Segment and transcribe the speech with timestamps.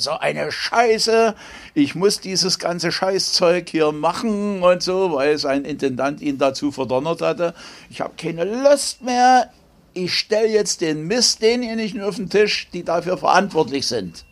[0.00, 1.34] so eine Scheiße,
[1.74, 7.20] ich muss dieses ganze Scheißzeug hier machen und so, weil sein Intendant ihn dazu verdonnert
[7.20, 7.52] hatte.
[7.90, 9.50] Ich habe keine Lust mehr.
[9.94, 14.24] Ich stelle jetzt den Mist denjenigen auf den Tisch, die dafür verantwortlich sind.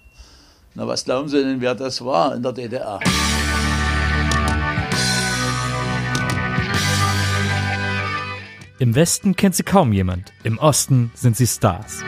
[0.75, 3.01] Na, was glauben Sie denn, wer das war in der DDR?
[8.79, 12.05] Im Westen kennt sie kaum jemand, im Osten sind sie Stars.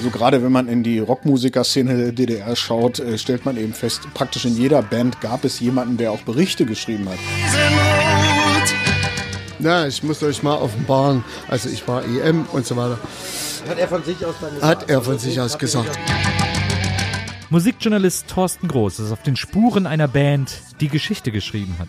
[0.00, 4.00] Also gerade wenn man in die Rockmusikerszene der DDR schaut, äh, stellt man eben fest,
[4.14, 7.18] praktisch in jeder Band gab es jemanden, der auch Berichte geschrieben hat.
[9.58, 12.98] Na, ich muss euch mal offenbaren, also ich war EM und so weiter.
[13.68, 14.80] Hat er von sich aus dann gesagt?
[14.80, 15.98] Hat er von sich aus gesagt.
[17.50, 21.88] Musikjournalist Thorsten Groß ist auf den Spuren einer Band, die Geschichte geschrieben hat.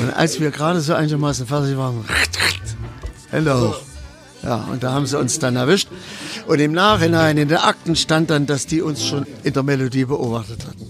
[0.00, 2.02] Und als wir gerade so einigermaßen fertig waren,
[3.30, 3.91] Hände hoch.
[4.42, 5.88] Ja, und da haben sie uns dann erwischt.
[6.46, 10.04] Und im Nachhinein in den Akten stand dann, dass die uns schon in der Melodie
[10.04, 10.88] beobachtet hatten.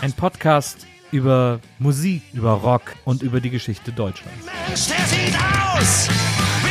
[0.00, 4.46] Ein Podcast über Musik, über Rock und über die Geschichte Deutschlands.
[4.72, 6.63] Es reichte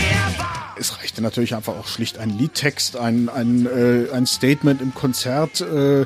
[1.24, 6.06] natürlich einfach auch schlicht ein Liedtext, ein, ein, äh, ein Statement im Konzert, äh, äh,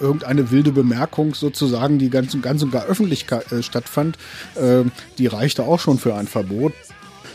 [0.00, 4.18] irgendeine wilde Bemerkung sozusagen, die ganz, ganz und gar öffentlich äh, stattfand,
[4.56, 4.82] äh,
[5.18, 6.72] die reichte auch schon für ein Verbot.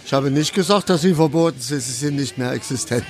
[0.06, 3.06] Ich habe nicht gesagt, dass sie verboten sind, sie sind nicht mehr existent.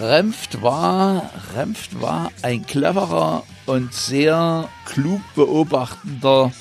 [0.00, 6.52] Remft war, Remft war ein cleverer und sehr klug beobachtender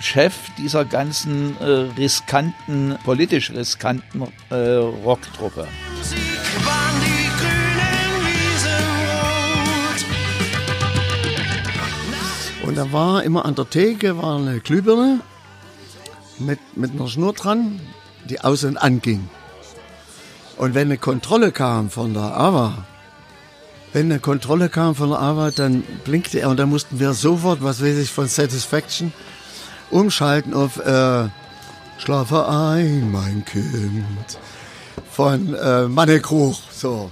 [0.00, 1.64] Chef dieser ganzen äh,
[1.96, 5.68] riskanten, politisch riskanten äh, Rocktruppe.
[12.66, 15.20] Und da war immer an der Theke war eine Glühbirne
[16.38, 17.80] mit, mit einer Schnur dran,
[18.28, 19.28] die aus und anging.
[20.56, 22.84] Und wenn eine Kontrolle kam von der AWA,
[23.92, 27.62] wenn eine Kontrolle kam von der AWA, dann blinkte er und dann mussten wir sofort,
[27.62, 29.12] was weiß ich, von Satisfaction
[29.94, 31.28] umschalten auf äh,
[31.98, 34.04] Schlafe ein, mein Kind
[35.10, 36.60] von äh, Manne Kruch.
[36.72, 37.10] So.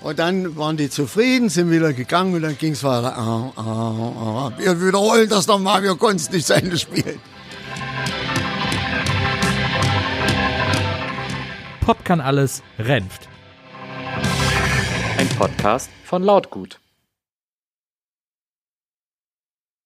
[0.00, 3.16] Und dann waren die zufrieden, sind wieder gegangen und dann ging es weiter.
[3.18, 4.52] Ah, ah, ah.
[4.56, 7.20] Wir wiederholen das nochmal, wir konnten es nicht zu Ende spielen.
[11.82, 13.28] Pop kann alles, Renft.
[15.18, 16.80] Ein Podcast von Lautgut.